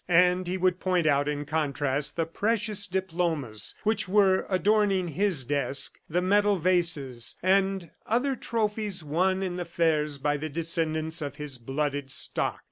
And 0.07 0.47
he 0.47 0.57
would 0.57 0.79
point 0.79 1.05
out, 1.05 1.27
in 1.27 1.45
contrast, 1.45 2.15
the 2.15 2.25
precious 2.25 2.87
diplomas 2.87 3.75
which 3.83 4.07
were 4.07 4.47
adorning 4.49 5.09
his 5.09 5.43
desk, 5.43 5.99
the 6.09 6.23
metal 6.23 6.57
vases 6.57 7.35
and 7.43 7.91
other 8.07 8.35
trophies 8.35 9.03
won 9.03 9.43
in 9.43 9.57
the 9.57 9.63
fairs 9.65 10.17
by 10.17 10.37
the 10.37 10.49
descendants 10.49 11.21
of 11.21 11.35
his 11.35 11.59
blooded 11.59 12.09
stock. 12.09 12.59